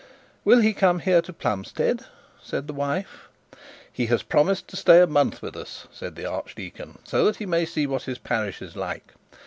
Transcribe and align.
'Will 0.43 0.61
he 0.61 0.73
come 0.73 0.97
here 0.97 1.21
to 1.21 1.31
Plumstead?' 1.31 2.05
said 2.41 2.65
the 2.65 2.73
wife. 2.73 3.27
'He 3.93 4.07
has 4.07 4.23
promised 4.23 4.67
to 4.69 4.75
stay 4.75 4.99
a 4.99 5.05
month 5.05 5.43
with 5.43 5.55
us,' 5.55 5.87
said 5.91 6.15
the 6.15 6.25
archdeacon, 6.25 6.97
'so 7.03 7.25
that 7.25 7.35
he 7.35 7.45
may 7.45 7.67
see 7.67 7.85
what 7.85 8.01
his 8.09 8.17
parish 8.17 8.63
is 8.63 8.75
like. 8.75 9.13